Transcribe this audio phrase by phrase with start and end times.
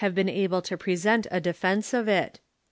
[0.01, 2.39] ■ been able to present a defence of it.